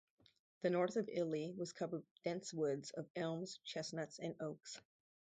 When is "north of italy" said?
0.71-1.53